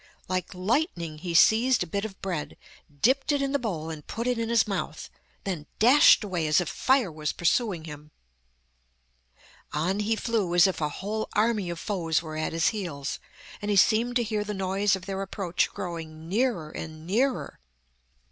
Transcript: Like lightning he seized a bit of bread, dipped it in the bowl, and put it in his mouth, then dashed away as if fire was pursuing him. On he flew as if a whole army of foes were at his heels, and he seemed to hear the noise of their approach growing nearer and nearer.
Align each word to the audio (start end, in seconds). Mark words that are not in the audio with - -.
Like 0.27 0.55
lightning 0.55 1.19
he 1.19 1.35
seized 1.35 1.83
a 1.83 1.85
bit 1.85 2.05
of 2.05 2.19
bread, 2.23 2.57
dipped 3.03 3.31
it 3.31 3.39
in 3.39 3.51
the 3.51 3.59
bowl, 3.59 3.91
and 3.91 4.07
put 4.07 4.25
it 4.25 4.39
in 4.39 4.49
his 4.49 4.67
mouth, 4.67 5.11
then 5.43 5.67
dashed 5.77 6.23
away 6.23 6.47
as 6.47 6.59
if 6.59 6.69
fire 6.69 7.11
was 7.11 7.31
pursuing 7.31 7.83
him. 7.83 8.09
On 9.73 9.99
he 9.99 10.15
flew 10.15 10.55
as 10.55 10.65
if 10.65 10.81
a 10.81 10.89
whole 10.89 11.29
army 11.33 11.69
of 11.69 11.77
foes 11.79 12.19
were 12.19 12.35
at 12.35 12.51
his 12.51 12.69
heels, 12.69 13.19
and 13.61 13.69
he 13.69 13.77
seemed 13.77 14.15
to 14.15 14.23
hear 14.23 14.43
the 14.43 14.55
noise 14.55 14.95
of 14.95 15.05
their 15.05 15.21
approach 15.21 15.69
growing 15.71 16.27
nearer 16.27 16.71
and 16.71 17.05
nearer. 17.05 17.59